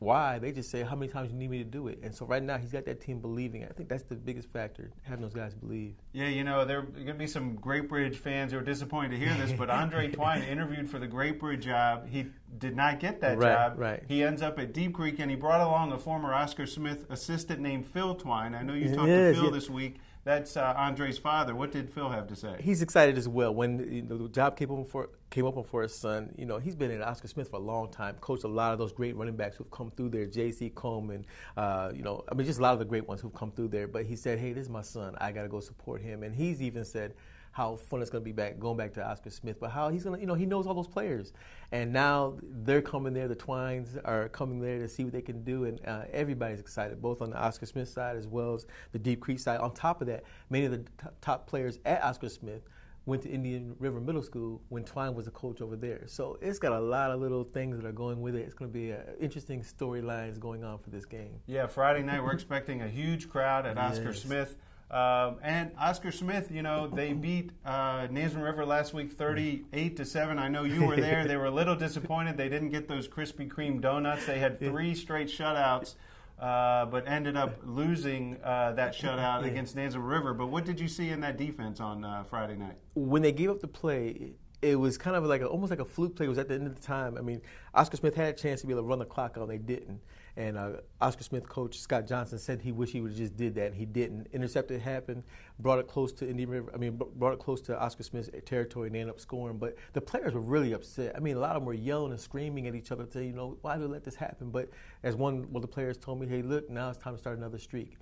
why. 0.00 0.38
They 0.38 0.50
just 0.50 0.70
say, 0.70 0.82
how 0.82 0.96
many 0.96 1.12
times 1.12 1.30
you 1.30 1.36
need 1.36 1.50
me 1.50 1.58
to 1.58 1.64
do 1.64 1.88
it? 1.88 2.00
And 2.02 2.14
so 2.14 2.24
right 2.24 2.42
now, 2.42 2.56
he's 2.56 2.72
got 2.72 2.86
that 2.86 3.00
team 3.00 3.20
believing. 3.20 3.64
I 3.64 3.68
think 3.68 3.88
that's 3.88 4.02
the 4.02 4.16
biggest 4.16 4.48
factor, 4.48 4.90
having 5.02 5.22
those 5.22 5.34
guys 5.34 5.54
believe. 5.54 5.94
Yeah, 6.12 6.28
you 6.28 6.42
know, 6.42 6.64
there 6.64 6.78
are 6.78 6.82
going 6.82 7.06
to 7.06 7.14
be 7.14 7.26
some 7.26 7.54
Great 7.56 7.88
Bridge 7.88 8.16
fans 8.16 8.52
who 8.52 8.58
are 8.58 8.62
disappointed 8.62 9.10
to 9.10 9.18
hear 9.18 9.34
this, 9.34 9.52
but 9.52 9.68
Andre 9.68 10.08
Twine 10.12 10.42
interviewed 10.42 10.88
for 10.88 10.98
the 10.98 11.06
Great 11.06 11.38
Bridge 11.38 11.64
job. 11.64 12.08
He 12.08 12.26
did 12.58 12.74
not 12.74 12.98
get 12.98 13.20
that 13.20 13.36
right, 13.38 13.52
job. 13.52 13.74
Right. 13.78 14.02
He 14.08 14.24
ends 14.24 14.40
up 14.40 14.58
at 14.58 14.72
Deep 14.72 14.94
Creek, 14.94 15.18
and 15.18 15.30
he 15.30 15.36
brought 15.36 15.60
along 15.60 15.92
a 15.92 15.98
former 15.98 16.32
Oscar 16.32 16.64
Smith 16.66 17.04
assistant 17.10 17.60
named 17.60 17.86
Phil 17.86 18.14
Twine. 18.14 18.54
I 18.54 18.62
know 18.62 18.72
you 18.72 18.94
talked 18.94 19.06
to 19.06 19.34
Phil 19.34 19.50
this 19.50 19.68
week. 19.68 19.98
That's 20.30 20.56
uh, 20.56 20.74
Andre's 20.76 21.18
father. 21.18 21.56
What 21.56 21.72
did 21.72 21.90
Phil 21.90 22.08
have 22.08 22.28
to 22.28 22.36
say? 22.36 22.54
He's 22.60 22.82
excited 22.82 23.18
as 23.18 23.26
well. 23.26 23.52
When 23.52 23.92
you 23.92 24.02
know, 24.02 24.16
the 24.16 24.28
job 24.28 24.56
came 24.56 24.70
up 24.70 24.86
for 24.86 25.08
came 25.28 25.44
up 25.44 25.66
for 25.66 25.82
his 25.82 25.92
son, 25.92 26.32
you 26.38 26.46
know, 26.46 26.58
he's 26.58 26.76
been 26.76 26.92
at 26.92 27.02
Oscar 27.02 27.26
Smith 27.26 27.50
for 27.50 27.56
a 27.56 27.58
long 27.58 27.90
time. 27.90 28.14
Coached 28.20 28.44
a 28.44 28.48
lot 28.48 28.72
of 28.72 28.78
those 28.78 28.92
great 28.92 29.16
running 29.16 29.34
backs 29.34 29.56
who've 29.56 29.70
come 29.72 29.90
through 29.90 30.10
there. 30.10 30.26
J.C. 30.26 30.70
Coleman, 30.70 31.26
uh, 31.56 31.90
you 31.92 32.04
know, 32.04 32.22
I 32.30 32.36
mean, 32.36 32.46
just 32.46 32.60
a 32.60 32.62
lot 32.62 32.74
of 32.74 32.78
the 32.78 32.84
great 32.84 33.08
ones 33.08 33.20
who've 33.20 33.34
come 33.34 33.50
through 33.50 33.68
there. 33.68 33.88
But 33.88 34.04
he 34.04 34.14
said, 34.14 34.38
"Hey, 34.38 34.52
this 34.52 34.66
is 34.66 34.70
my 34.70 34.82
son. 34.82 35.16
I 35.20 35.32
got 35.32 35.42
to 35.42 35.48
go 35.48 35.58
support 35.58 36.00
him." 36.00 36.22
And 36.22 36.32
he's 36.32 36.62
even 36.62 36.84
said 36.84 37.14
how 37.52 37.76
fun 37.76 38.00
it's 38.00 38.10
going 38.10 38.22
to 38.22 38.24
be 38.24 38.32
back 38.32 38.58
going 38.58 38.76
back 38.76 38.92
to 38.94 39.04
Oscar 39.04 39.30
Smith, 39.30 39.58
but 39.60 39.70
how 39.70 39.88
he's 39.88 40.04
going 40.04 40.16
to, 40.16 40.20
you 40.20 40.26
know, 40.26 40.34
he 40.34 40.46
knows 40.46 40.66
all 40.66 40.74
those 40.74 40.86
players, 40.86 41.32
and 41.72 41.92
now 41.92 42.36
they're 42.42 42.82
coming 42.82 43.12
there. 43.12 43.28
The 43.28 43.34
Twines 43.34 43.96
are 44.04 44.28
coming 44.28 44.60
there 44.60 44.78
to 44.78 44.88
see 44.88 45.04
what 45.04 45.12
they 45.12 45.22
can 45.22 45.42
do, 45.42 45.64
and 45.64 45.80
uh, 45.86 46.04
everybody's 46.12 46.60
excited, 46.60 47.02
both 47.02 47.22
on 47.22 47.30
the 47.30 47.36
Oscar 47.36 47.66
Smith 47.66 47.88
side 47.88 48.16
as 48.16 48.26
well 48.26 48.54
as 48.54 48.66
the 48.92 48.98
Deep 48.98 49.20
Creek 49.20 49.38
side. 49.38 49.60
On 49.60 49.72
top 49.72 50.00
of 50.00 50.06
that, 50.06 50.24
many 50.48 50.64
of 50.64 50.72
the 50.72 50.78
t- 50.78 51.08
top 51.20 51.46
players 51.46 51.78
at 51.84 52.02
Oscar 52.02 52.28
Smith 52.28 52.62
went 53.06 53.22
to 53.22 53.30
Indian 53.30 53.74
River 53.78 54.00
Middle 54.00 54.22
School 54.22 54.62
when 54.68 54.84
Twine 54.84 55.14
was 55.14 55.26
a 55.26 55.30
coach 55.30 55.60
over 55.60 55.74
there. 55.74 56.02
So 56.06 56.38
it's 56.40 56.58
got 56.58 56.72
a 56.72 56.80
lot 56.80 57.10
of 57.10 57.20
little 57.20 57.44
things 57.44 57.76
that 57.76 57.86
are 57.86 57.92
going 57.92 58.20
with 58.20 58.36
it. 58.36 58.40
It's 58.40 58.54
going 58.54 58.70
to 58.70 58.72
be 58.72 58.94
interesting 59.18 59.62
storylines 59.62 60.38
going 60.38 60.64
on 60.64 60.78
for 60.78 60.90
this 60.90 61.06
game. 61.06 61.40
Yeah, 61.46 61.66
Friday 61.66 62.02
night 62.02 62.22
we're 62.22 62.32
expecting 62.32 62.82
a 62.82 62.88
huge 62.88 63.28
crowd 63.28 63.66
at 63.66 63.78
Oscar 63.78 64.10
yes. 64.10 64.22
Smith. 64.22 64.56
Um, 64.90 65.36
and 65.42 65.70
Oscar 65.78 66.10
Smith, 66.10 66.50
you 66.50 66.62
know, 66.62 66.88
they 66.88 67.12
beat 67.12 67.50
uh, 67.64 68.08
Nansemond 68.08 68.42
River 68.42 68.66
last 68.66 68.92
week 68.92 69.12
38 69.12 69.96
to 69.96 70.04
7. 70.04 70.38
I 70.38 70.48
know 70.48 70.64
you 70.64 70.84
were 70.84 70.96
there. 70.96 71.28
They 71.28 71.36
were 71.36 71.46
a 71.46 71.50
little 71.50 71.76
disappointed. 71.76 72.36
They 72.36 72.48
didn't 72.48 72.70
get 72.70 72.88
those 72.88 73.06
Krispy 73.06 73.48
Kreme 73.48 73.80
donuts. 73.80 74.26
They 74.26 74.40
had 74.40 74.58
three 74.58 74.94
straight 74.96 75.28
shutouts. 75.28 75.94
Uh, 76.40 76.86
but 76.86 77.06
ended 77.06 77.36
up 77.36 77.58
losing 77.66 78.38
uh, 78.42 78.72
that 78.72 78.94
shutout 78.94 79.44
against 79.44 79.76
Nansemond 79.76 80.08
River. 80.08 80.32
But 80.32 80.46
what 80.46 80.64
did 80.64 80.80
you 80.80 80.88
see 80.88 81.10
in 81.10 81.20
that 81.20 81.36
defense 81.36 81.80
on 81.80 82.02
uh, 82.02 82.24
Friday 82.24 82.56
night? 82.56 82.76
When 82.94 83.20
they 83.20 83.30
gave 83.30 83.50
up 83.50 83.60
the 83.60 83.68
play, 83.68 84.32
it 84.62 84.76
was 84.76 84.96
kind 84.96 85.16
of 85.16 85.24
like 85.24 85.42
a, 85.42 85.46
almost 85.46 85.68
like 85.68 85.80
a 85.80 85.84
fluke 85.84 86.16
play. 86.16 86.24
It 86.24 86.30
was 86.30 86.38
at 86.38 86.48
the 86.48 86.54
end 86.54 86.66
of 86.66 86.74
the 86.74 86.80
time. 86.80 87.18
I 87.18 87.20
mean, 87.20 87.42
Oscar 87.74 87.98
Smith 87.98 88.14
had 88.14 88.28
a 88.28 88.32
chance 88.32 88.62
to 88.62 88.66
be 88.66 88.72
able 88.72 88.84
to 88.84 88.88
run 88.88 89.00
the 89.00 89.04
clock 89.04 89.36
out, 89.36 89.42
and 89.42 89.50
they 89.50 89.58
didn't. 89.58 90.00
And 90.36 90.56
uh, 90.56 90.72
Oscar 91.00 91.24
Smith 91.24 91.48
coach 91.48 91.78
Scott 91.78 92.06
Johnson 92.06 92.38
said 92.38 92.60
he 92.60 92.72
wished 92.72 92.92
he 92.92 93.00
would 93.00 93.12
have 93.12 93.18
just 93.18 93.36
did 93.36 93.54
that, 93.56 93.66
and 93.66 93.74
he 93.74 93.84
didn't. 93.84 94.28
Intercepted 94.32 94.80
happened, 94.80 95.24
brought 95.58 95.78
it 95.78 95.88
close 95.88 96.12
to 96.14 96.28
Indian 96.28 96.48
River. 96.48 96.70
I 96.74 96.76
mean, 96.76 97.00
brought 97.16 97.32
it 97.32 97.38
close 97.38 97.60
to 97.62 97.78
Oscar 97.78 98.02
Smith's 98.02 98.30
territory, 98.46 98.88
and 98.88 98.94
they 98.94 99.00
ended 99.00 99.14
up 99.14 99.20
scoring. 99.20 99.58
But 99.58 99.76
the 99.92 100.00
players 100.00 100.34
were 100.34 100.40
really 100.40 100.72
upset. 100.72 101.14
I 101.16 101.20
mean, 101.20 101.36
a 101.36 101.40
lot 101.40 101.56
of 101.56 101.62
them 101.62 101.66
were 101.66 101.74
yelling 101.74 102.12
and 102.12 102.20
screaming 102.20 102.66
at 102.66 102.74
each 102.74 102.92
other, 102.92 103.04
to 103.06 103.24
you 103.24 103.32
know, 103.32 103.58
why 103.62 103.76
did 103.76 103.82
we 103.82 103.88
let 103.88 104.04
this 104.04 104.14
happen? 104.14 104.50
But 104.50 104.68
as 105.02 105.16
one 105.16 105.48
of 105.54 105.62
the 105.62 105.68
players 105.68 105.96
told 105.96 106.20
me, 106.20 106.26
hey, 106.26 106.42
look, 106.42 106.70
now 106.70 106.90
it's 106.90 106.98
time 106.98 107.14
to 107.14 107.18
start 107.18 107.36
another 107.36 107.58
streak. 107.58 107.96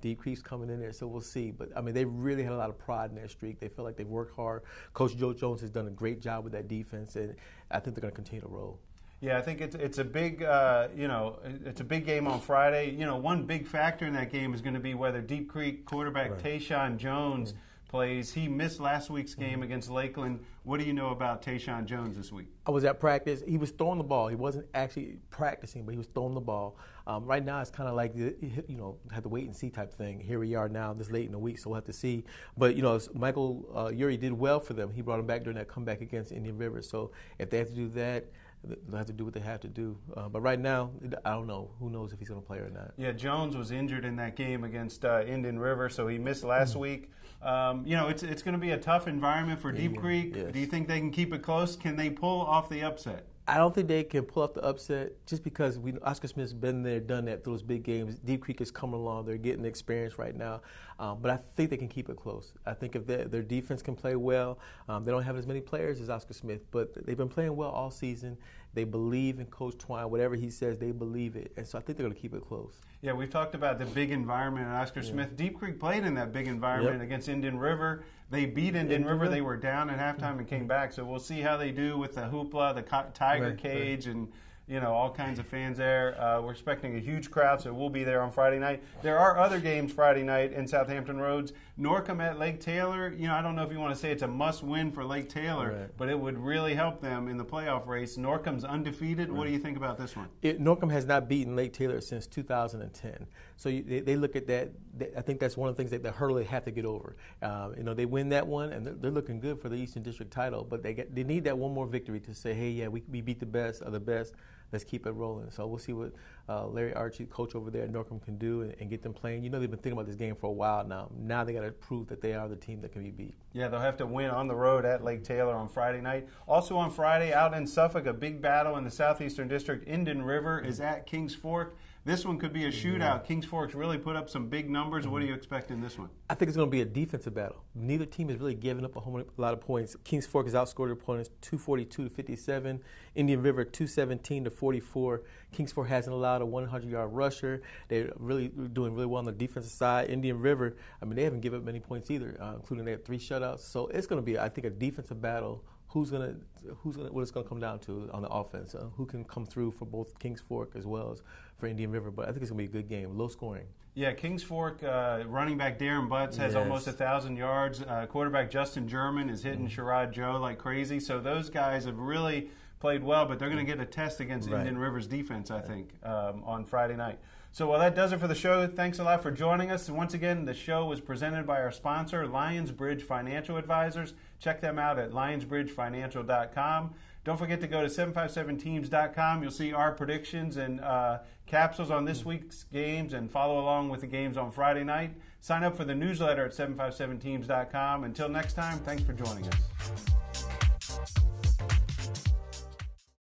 Deep 0.00 0.18
Creek's 0.18 0.42
coming 0.42 0.68
in 0.68 0.80
there, 0.80 0.92
so 0.92 1.06
we'll 1.06 1.20
see. 1.20 1.50
But 1.52 1.68
I 1.76 1.80
mean, 1.80 1.94
they 1.94 2.04
really 2.04 2.42
had 2.42 2.52
a 2.52 2.56
lot 2.56 2.70
of 2.70 2.78
pride 2.78 3.10
in 3.10 3.16
their 3.16 3.28
streak. 3.28 3.60
They 3.60 3.68
feel 3.68 3.84
like 3.84 3.96
they've 3.96 4.06
worked 4.06 4.34
hard. 4.34 4.62
Coach 4.94 5.16
Joe 5.16 5.32
Jones 5.32 5.60
has 5.60 5.70
done 5.70 5.86
a 5.86 5.90
great 5.90 6.20
job 6.20 6.44
with 6.44 6.52
that 6.54 6.66
defense, 6.66 7.16
and 7.16 7.36
I 7.70 7.78
think 7.78 7.94
they're 7.94 8.02
going 8.02 8.12
to 8.12 8.16
continue 8.16 8.42
to 8.42 8.48
roll. 8.48 8.80
Yeah, 9.20 9.36
I 9.36 9.42
think 9.42 9.60
it's 9.60 9.74
it's 9.74 9.98
a 9.98 10.04
big 10.04 10.42
uh, 10.42 10.88
you 10.96 11.06
know 11.06 11.38
it's 11.44 11.80
a 11.82 11.84
big 11.84 12.06
game 12.06 12.26
on 12.26 12.40
Friday. 12.40 12.90
You 12.90 13.04
know, 13.04 13.16
one 13.16 13.44
big 13.44 13.66
factor 13.66 14.06
in 14.06 14.14
that 14.14 14.32
game 14.32 14.54
is 14.54 14.62
going 14.62 14.74
to 14.74 14.80
be 14.80 14.94
whether 14.94 15.20
Deep 15.20 15.48
Creek 15.48 15.84
quarterback 15.84 16.30
right. 16.30 16.42
Tayshawn 16.42 16.96
Jones 16.96 17.52
plays. 17.90 18.32
He 18.32 18.48
missed 18.48 18.80
last 18.80 19.10
week's 19.10 19.34
game 19.34 19.54
mm-hmm. 19.54 19.64
against 19.64 19.90
Lakeland. 19.90 20.40
What 20.62 20.78
do 20.78 20.86
you 20.86 20.92
know 20.92 21.10
about 21.10 21.42
Tayshawn 21.42 21.84
Jones 21.84 22.16
this 22.16 22.32
week? 22.32 22.46
I 22.64 22.70
was 22.70 22.84
at 22.84 23.00
practice. 23.00 23.42
He 23.46 23.58
was 23.58 23.72
throwing 23.72 23.98
the 23.98 24.04
ball. 24.04 24.28
He 24.28 24.36
wasn't 24.36 24.66
actually 24.74 25.18
practicing, 25.28 25.84
but 25.84 25.90
he 25.90 25.98
was 25.98 26.06
throwing 26.06 26.34
the 26.34 26.40
ball. 26.40 26.76
Um, 27.06 27.24
right 27.26 27.44
now, 27.44 27.60
it's 27.60 27.70
kind 27.70 27.88
of 27.88 27.96
like 27.96 28.14
the, 28.14 28.34
you 28.68 28.76
know 28.76 28.96
had 29.12 29.24
to 29.24 29.28
wait 29.28 29.44
and 29.44 29.54
see 29.54 29.68
type 29.68 29.92
thing. 29.92 30.20
Here 30.20 30.38
we 30.38 30.54
are 30.54 30.68
now, 30.68 30.94
this 30.94 31.10
late 31.10 31.26
in 31.26 31.32
the 31.32 31.38
week, 31.38 31.58
so 31.58 31.68
we'll 31.68 31.74
have 31.74 31.84
to 31.84 31.92
see. 31.92 32.24
But 32.56 32.74
you 32.74 32.82
know, 32.82 32.98
Michael 33.12 33.68
uh, 33.74 33.88
Yuri 33.88 34.16
did 34.16 34.32
well 34.32 34.60
for 34.60 34.72
them. 34.72 34.92
He 34.92 35.02
brought 35.02 35.18
him 35.18 35.26
back 35.26 35.42
during 35.42 35.58
that 35.58 35.68
comeback 35.68 36.00
against 36.00 36.32
Indian 36.32 36.56
River. 36.56 36.80
So 36.80 37.10
if 37.38 37.50
they 37.50 37.58
have 37.58 37.68
to 37.68 37.74
do 37.74 37.88
that 37.90 38.26
they'll 38.64 38.98
have 38.98 39.06
to 39.06 39.12
do 39.12 39.24
what 39.24 39.34
they 39.34 39.40
have 39.40 39.60
to 39.60 39.68
do. 39.68 39.96
Uh, 40.16 40.28
but 40.28 40.40
right 40.40 40.60
now, 40.60 40.90
I 41.24 41.30
don't 41.30 41.46
know. 41.46 41.70
Who 41.78 41.90
knows 41.90 42.12
if 42.12 42.18
he's 42.18 42.28
going 42.28 42.40
to 42.40 42.46
play 42.46 42.58
or 42.58 42.70
not? 42.70 42.92
Yeah, 42.96 43.12
Jones 43.12 43.56
was 43.56 43.70
injured 43.70 44.04
in 44.04 44.16
that 44.16 44.36
game 44.36 44.64
against 44.64 45.04
uh, 45.04 45.22
Indian 45.22 45.58
River, 45.58 45.88
so 45.88 46.08
he 46.08 46.18
missed 46.18 46.44
last 46.44 46.72
mm-hmm. 46.72 46.80
week. 46.80 47.10
Um, 47.42 47.86
you 47.86 47.96
know, 47.96 48.08
it's 48.08 48.22
it's 48.22 48.42
going 48.42 48.52
to 48.52 48.60
be 48.60 48.72
a 48.72 48.78
tough 48.78 49.08
environment 49.08 49.60
for 49.60 49.72
Deep 49.72 49.94
yeah, 49.94 50.00
Creek. 50.00 50.36
Yes. 50.36 50.52
Do 50.52 50.58
you 50.58 50.66
think 50.66 50.88
they 50.88 50.98
can 50.98 51.10
keep 51.10 51.32
it 51.32 51.42
close? 51.42 51.74
Can 51.74 51.96
they 51.96 52.10
pull 52.10 52.42
off 52.42 52.68
the 52.68 52.82
upset? 52.82 53.26
I 53.50 53.56
don't 53.56 53.74
think 53.74 53.88
they 53.88 54.04
can 54.04 54.22
pull 54.22 54.44
off 54.44 54.54
the 54.54 54.62
upset 54.62 55.10
just 55.26 55.42
because 55.42 55.76
we 55.76 55.98
Oscar 56.04 56.28
Smith's 56.28 56.52
been 56.52 56.84
there, 56.84 57.00
done 57.00 57.24
that 57.24 57.42
through 57.42 57.54
those 57.54 57.64
big 57.64 57.82
games. 57.82 58.14
Deep 58.24 58.42
Creek 58.42 58.60
is 58.60 58.70
coming 58.70 59.00
along; 59.00 59.26
they're 59.26 59.36
getting 59.38 59.62
the 59.62 59.68
experience 59.68 60.20
right 60.20 60.36
now. 60.36 60.60
Um, 61.00 61.18
but 61.20 61.32
I 61.32 61.38
think 61.56 61.68
they 61.70 61.76
can 61.76 61.88
keep 61.88 62.08
it 62.10 62.16
close. 62.16 62.52
I 62.64 62.74
think 62.74 62.94
if 62.94 63.08
their 63.08 63.42
defense 63.42 63.82
can 63.82 63.96
play 63.96 64.14
well, 64.14 64.60
um, 64.88 65.02
they 65.02 65.10
don't 65.10 65.24
have 65.24 65.36
as 65.36 65.48
many 65.48 65.60
players 65.60 66.00
as 66.00 66.08
Oscar 66.08 66.32
Smith, 66.32 66.60
but 66.70 66.94
they've 67.04 67.16
been 67.16 67.28
playing 67.28 67.56
well 67.56 67.70
all 67.70 67.90
season. 67.90 68.38
They 68.74 68.84
believe 68.84 69.40
in 69.40 69.46
Coach 69.46 69.78
Twine. 69.78 70.10
Whatever 70.10 70.36
he 70.36 70.50
says, 70.50 70.78
they 70.78 70.92
believe 70.92 71.36
it. 71.36 71.52
And 71.56 71.66
so 71.66 71.78
I 71.78 71.80
think 71.80 71.98
they're 71.98 72.04
going 72.04 72.14
to 72.14 72.20
keep 72.20 72.34
it 72.34 72.46
close. 72.46 72.80
Yeah, 73.02 73.12
we've 73.12 73.30
talked 73.30 73.54
about 73.54 73.78
the 73.78 73.86
big 73.86 74.10
environment 74.10 74.68
at 74.68 74.74
Oscar 74.74 75.00
yeah. 75.00 75.10
Smith. 75.10 75.36
Deep 75.36 75.58
Creek 75.58 75.80
played 75.80 76.04
in 76.04 76.14
that 76.14 76.32
big 76.32 76.46
environment 76.46 76.96
yep. 76.96 77.04
against 77.04 77.28
Indian 77.28 77.58
River. 77.58 78.04
They 78.30 78.46
beat 78.46 78.76
Indian 78.76 79.04
River. 79.04 79.28
They 79.28 79.40
were 79.40 79.56
down 79.56 79.90
at 79.90 79.98
halftime 79.98 80.38
and 80.38 80.46
came 80.46 80.66
back. 80.66 80.92
So 80.92 81.04
we'll 81.04 81.18
see 81.18 81.40
how 81.40 81.56
they 81.56 81.72
do 81.72 81.98
with 81.98 82.14
the 82.14 82.22
hoopla, 82.22 82.74
the 82.74 82.82
tiger 83.12 83.48
right, 83.48 83.58
cage, 83.58 84.06
right. 84.06 84.14
and 84.14 84.28
you 84.70 84.78
know, 84.78 84.94
all 84.94 85.10
kinds 85.10 85.40
of 85.40 85.46
fans 85.46 85.76
there. 85.76 86.18
Uh, 86.22 86.40
we're 86.40 86.52
expecting 86.52 86.94
a 86.94 87.00
huge 87.00 87.28
crowd, 87.28 87.60
so 87.60 87.74
we'll 87.74 87.90
be 87.90 88.04
there 88.04 88.22
on 88.22 88.30
Friday 88.30 88.60
night. 88.60 88.80
There 89.02 89.18
are 89.18 89.36
other 89.36 89.58
games 89.58 89.92
Friday 89.92 90.22
night 90.22 90.52
in 90.52 90.68
Southampton 90.68 91.18
Roads. 91.18 91.52
Norcom 91.78 92.22
at 92.22 92.38
Lake 92.38 92.60
Taylor. 92.60 93.12
You 93.12 93.26
know, 93.26 93.34
I 93.34 93.42
don't 93.42 93.56
know 93.56 93.64
if 93.64 93.72
you 93.72 93.80
want 93.80 93.94
to 93.94 94.00
say 94.00 94.12
it's 94.12 94.22
a 94.22 94.28
must-win 94.28 94.92
for 94.92 95.04
Lake 95.04 95.28
Taylor, 95.28 95.72
right. 95.72 95.90
but 95.96 96.08
it 96.08 96.18
would 96.18 96.38
really 96.38 96.74
help 96.74 97.00
them 97.00 97.26
in 97.26 97.36
the 97.36 97.44
playoff 97.44 97.88
race. 97.88 98.16
Norcom's 98.16 98.64
undefeated. 98.64 99.28
Right. 99.28 99.38
What 99.38 99.46
do 99.46 99.50
you 99.50 99.58
think 99.58 99.76
about 99.76 99.98
this 99.98 100.14
one? 100.14 100.28
It, 100.40 100.60
Norcom 100.60 100.92
has 100.92 101.04
not 101.04 101.28
beaten 101.28 101.56
Lake 101.56 101.72
Taylor 101.72 102.00
since 102.00 102.28
2010. 102.28 103.26
So 103.56 103.68
you, 103.68 103.82
they, 103.82 104.00
they, 104.00 104.16
look 104.16 104.36
at 104.36 104.46
that. 104.46 104.70
They, 104.96 105.08
I 105.16 105.20
think 105.20 105.40
that's 105.40 105.56
one 105.56 105.68
of 105.68 105.76
the 105.76 105.82
things 105.82 105.90
that 105.90 106.04
the 106.04 106.12
hurdle 106.12 106.36
they 106.36 106.44
have 106.44 106.64
to 106.64 106.70
get 106.70 106.84
over. 106.84 107.16
Uh, 107.42 107.70
you 107.76 107.82
know, 107.82 107.94
they 107.94 108.06
win 108.06 108.28
that 108.28 108.46
one, 108.46 108.72
and 108.72 108.86
they're, 108.86 108.94
they're, 108.94 109.10
looking 109.10 109.40
good 109.40 109.60
for 109.60 109.68
the 109.68 109.76
Eastern 109.76 110.04
District 110.04 110.30
title. 110.30 110.62
But 110.62 110.84
they 110.84 110.94
get, 110.94 111.12
they 111.12 111.24
need 111.24 111.42
that 111.44 111.58
one 111.58 111.74
more 111.74 111.86
victory 111.86 112.20
to 112.20 112.34
say, 112.34 112.54
hey, 112.54 112.70
yeah, 112.70 112.86
we, 112.88 113.02
we 113.10 113.20
beat 113.20 113.40
the 113.40 113.46
best 113.46 113.82
of 113.82 113.92
the 113.92 114.00
best 114.00 114.34
let's 114.72 114.84
keep 114.84 115.06
it 115.06 115.12
rolling. 115.12 115.50
So 115.50 115.66
we'll 115.66 115.78
see 115.78 115.92
what 115.92 116.12
uh, 116.48 116.66
Larry 116.66 116.94
Archie, 116.94 117.26
coach 117.26 117.54
over 117.54 117.70
there 117.70 117.82
at 117.82 117.92
Norcom, 117.92 118.22
can 118.22 118.36
do 118.36 118.62
and, 118.62 118.74
and, 118.80 118.90
get 118.90 119.02
them 119.02 119.12
playing. 119.12 119.44
You 119.44 119.50
know, 119.50 119.60
they've 119.60 119.70
been 119.70 119.78
thinking 119.78 119.98
about 119.98 120.06
this 120.06 120.16
game 120.16 120.34
for 120.34 120.46
a 120.46 120.52
while 120.52 120.84
now. 120.84 121.10
Now 121.16 121.44
they 121.44 121.52
got 121.52 121.62
to 121.62 121.70
prove 121.70 122.08
that 122.08 122.20
they 122.20 122.34
are 122.34 122.48
the 122.48 122.56
team 122.56 122.80
that 122.80 122.92
can 122.92 123.02
be 123.02 123.10
beat. 123.10 123.34
Yeah, 123.52 123.68
they'll 123.68 123.80
have 123.80 123.96
to 123.98 124.06
win 124.06 124.30
on 124.30 124.48
the 124.48 124.54
road 124.54 124.84
at 124.84 125.04
Lake 125.04 125.22
Taylor 125.22 125.54
on 125.54 125.68
Friday 125.68 126.00
night. 126.00 126.28
Also 126.48 126.76
on 126.76 126.90
Friday, 126.90 127.32
out 127.32 127.54
in 127.54 127.66
Suffolk, 127.66 128.06
a 128.06 128.12
big 128.12 128.42
battle 128.42 128.76
in 128.76 128.84
the 128.84 128.90
Southeastern 128.90 129.48
District. 129.48 129.86
Indian 129.86 130.22
River 130.22 130.60
is 130.60 130.80
at 130.80 131.06
Kings 131.06 131.34
Fork. 131.34 131.76
This 132.02 132.24
one 132.24 132.38
could 132.38 132.54
be 132.54 132.64
a 132.64 132.70
shootout. 132.70 132.98
Yeah. 132.98 133.18
Kings 133.18 133.44
Forks 133.44 133.74
really 133.74 133.98
put 133.98 134.16
up 134.16 134.30
some 134.30 134.48
big 134.48 134.70
numbers. 134.70 135.04
Mm-hmm. 135.04 135.12
What 135.12 135.20
do 135.20 135.26
you 135.26 135.34
expect 135.34 135.70
in 135.70 135.82
this 135.82 135.98
one? 135.98 136.08
I 136.30 136.34
think 136.34 136.48
it's 136.48 136.56
going 136.56 136.68
to 136.68 136.70
be 136.70 136.80
a 136.80 136.86
defensive 136.86 137.34
battle. 137.34 137.62
Neither 137.74 138.06
team 138.06 138.30
has 138.30 138.38
really 138.38 138.54
given 138.54 138.86
up 138.86 138.96
a, 138.96 139.00
whole, 139.00 139.20
a 139.20 139.24
lot 139.36 139.52
of 139.52 139.60
points. 139.60 139.96
Kings 140.02 140.24
Fork 140.24 140.46
has 140.46 140.54
outscored 140.54 140.86
their 140.86 140.92
opponents 140.92 141.28
242 141.42 142.04
to 142.04 142.10
57. 142.10 142.82
Indian 143.16 143.42
River 143.42 143.64
217 143.64 144.44
to 144.44 144.50
44. 144.50 145.22
Kings 145.52 145.72
Fork 145.72 145.88
hasn't 145.88 146.14
allowed 146.14 146.40
a 146.40 146.46
100-yard 146.46 147.12
rusher. 147.12 147.60
They're 147.88 148.12
really 148.16 148.48
doing 148.48 148.94
really 148.94 149.06
well 149.06 149.18
on 149.18 149.26
the 149.26 149.32
defensive 149.32 149.72
side. 149.72 150.08
Indian 150.08 150.40
River, 150.40 150.76
I 151.02 151.04
mean, 151.04 151.16
they 151.16 151.24
haven't 151.24 151.40
given 151.40 151.58
up 151.58 151.66
many 151.66 151.80
points 151.80 152.10
either, 152.10 152.38
uh, 152.40 152.54
including 152.54 152.86
they 152.86 152.92
have 152.92 153.04
three 153.04 153.18
shutouts. 153.18 153.60
So 153.60 153.88
it's 153.88 154.06
going 154.06 154.22
to 154.22 154.24
be, 154.24 154.38
I 154.38 154.48
think, 154.48 154.66
a 154.66 154.70
defensive 154.70 155.20
battle 155.20 155.62
who's 155.90 156.10
gonna 156.10 156.34
who's 156.78 156.96
gonna 156.96 157.12
what 157.12 157.22
it's 157.22 157.30
gonna 157.30 157.48
come 157.48 157.60
down 157.60 157.78
to 157.80 158.08
on 158.12 158.22
the 158.22 158.28
offense. 158.28 158.74
Uh, 158.74 158.86
who 158.96 159.06
can 159.06 159.24
come 159.24 159.46
through 159.46 159.70
for 159.72 159.84
both 159.84 160.18
Kings 160.18 160.40
Fork 160.40 160.72
as 160.76 160.86
well 160.86 161.12
as 161.12 161.22
for 161.58 161.66
Indian 161.66 161.90
River? 161.90 162.10
But 162.10 162.28
I 162.28 162.32
think 162.32 162.42
it's 162.42 162.50
gonna 162.50 162.58
be 162.58 162.64
a 162.64 162.68
good 162.68 162.88
game, 162.88 163.16
low 163.16 163.28
scoring. 163.28 163.66
Yeah, 163.94 164.12
Kings 164.12 164.42
Fork 164.42 164.82
uh, 164.84 165.24
running 165.26 165.58
back 165.58 165.78
Darren 165.78 166.08
Butts 166.08 166.36
has 166.36 166.54
yes. 166.54 166.62
almost 166.62 166.86
a 166.86 166.92
thousand 166.92 167.36
yards. 167.36 167.82
Uh, 167.82 168.06
quarterback 168.06 168.50
Justin 168.50 168.86
German 168.86 169.28
is 169.28 169.42
hitting 169.42 169.68
mm. 169.68 169.70
Sherrod 169.70 170.12
Joe 170.12 170.38
like 170.40 170.58
crazy. 170.58 171.00
So 171.00 171.18
those 171.20 171.50
guys 171.50 171.86
have 171.86 171.98
really 171.98 172.50
played 172.78 173.02
well, 173.02 173.26
but 173.26 173.38
they're 173.38 173.50
going 173.50 173.64
to 173.64 173.70
get 173.70 173.80
a 173.80 173.84
test 173.86 174.20
against 174.20 174.48
right. 174.48 174.58
Indian 174.58 174.78
River's 174.78 175.06
defense, 175.06 175.50
I 175.50 175.60
think, 175.60 175.90
um, 176.02 176.42
on 176.44 176.64
Friday 176.64 176.96
night. 176.96 177.18
So, 177.52 177.68
well, 177.68 177.80
that 177.80 177.96
does 177.96 178.12
it 178.12 178.20
for 178.20 178.28
the 178.28 178.34
show. 178.34 178.66
Thanks 178.68 179.00
a 179.00 179.04
lot 179.04 179.22
for 179.22 179.30
joining 179.30 179.70
us. 179.70 179.88
And 179.88 179.96
once 179.96 180.14
again, 180.14 180.44
the 180.44 180.54
show 180.54 180.86
was 180.86 181.00
presented 181.00 181.46
by 181.46 181.60
our 181.60 181.72
sponsor, 181.72 182.24
Lionsbridge 182.24 183.02
Financial 183.02 183.56
Advisors. 183.56 184.14
Check 184.38 184.60
them 184.60 184.78
out 184.78 184.98
at 184.98 185.10
lionsbridgefinancial.com. 185.10 186.94
Don't 187.24 187.36
forget 187.36 187.60
to 187.60 187.66
go 187.66 187.82
to 187.82 187.88
757teams.com. 187.88 189.42
You'll 189.42 189.50
see 189.50 189.72
our 189.72 189.92
predictions 189.92 190.56
and 190.56 190.80
uh, 190.80 191.18
capsules 191.46 191.90
on 191.90 192.04
this 192.04 192.24
week's 192.24 192.64
games 192.64 193.12
and 193.12 193.30
follow 193.30 193.60
along 193.60 193.90
with 193.90 194.00
the 194.00 194.06
games 194.06 194.36
on 194.36 194.50
Friday 194.50 194.84
night. 194.84 195.14
Sign 195.40 195.64
up 195.64 195.76
for 195.76 195.84
the 195.84 195.94
newsletter 195.94 196.46
at 196.46 196.52
757teams.com. 196.52 198.04
Until 198.04 198.28
next 198.28 198.54
time, 198.54 198.78
thanks 198.78 199.02
for 199.02 199.12
joining 199.12 199.46
us. 199.48 200.29